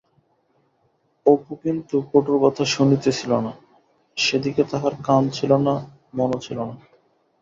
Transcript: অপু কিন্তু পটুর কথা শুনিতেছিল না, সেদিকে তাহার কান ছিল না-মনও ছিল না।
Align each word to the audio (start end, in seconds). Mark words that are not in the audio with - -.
অপু 1.25 1.53
কিন্তু 1.63 1.95
পটুর 2.09 2.37
কথা 2.43 2.63
শুনিতেছিল 2.67 3.31
না, 3.39 3.51
সেদিকে 4.17 4.63
তাহার 4.71 4.93
কান 5.03 5.23
ছিল 5.29 5.51
না-মনও 5.57 6.37
ছিল 6.39 6.57
না। 6.69 6.75